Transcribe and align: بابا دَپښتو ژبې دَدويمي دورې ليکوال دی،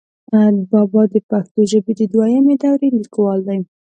بابا 0.69 1.01
دَپښتو 1.13 1.61
ژبې 1.71 1.93
دَدويمي 1.99 2.55
دورې 2.63 2.87
ليکوال 2.97 3.39
دی، 3.47 3.59